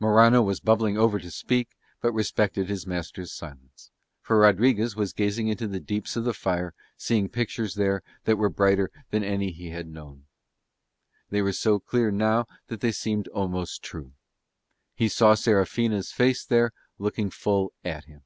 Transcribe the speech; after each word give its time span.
Morano 0.00 0.40
was 0.40 0.60
bubbling 0.60 0.96
over 0.96 1.18
to 1.18 1.30
speak, 1.30 1.76
but 2.00 2.10
respected 2.12 2.70
his 2.70 2.86
master's 2.86 3.30
silence: 3.30 3.90
for 4.22 4.38
Rodriguez 4.38 4.96
was 4.96 5.12
gazing 5.12 5.48
into 5.48 5.68
the 5.68 5.78
deeps 5.78 6.16
of 6.16 6.24
the 6.24 6.32
fire 6.32 6.72
seeing 6.96 7.28
pictures 7.28 7.74
there 7.74 8.02
that 8.24 8.38
were 8.38 8.48
brighter 8.48 8.90
than 9.10 9.22
any 9.22 9.48
that 9.48 9.56
he 9.58 9.68
had 9.68 9.86
known. 9.86 10.24
They 11.28 11.42
were 11.42 11.52
so 11.52 11.78
clear 11.80 12.10
now 12.10 12.46
that 12.68 12.80
they 12.80 12.92
seemed 12.92 13.28
almost 13.28 13.82
true. 13.82 14.14
He 14.94 15.10
saw 15.10 15.34
Serafina's 15.34 16.12
face 16.12 16.46
there 16.46 16.72
looking 16.98 17.28
full 17.28 17.74
at 17.84 18.06
him. 18.06 18.22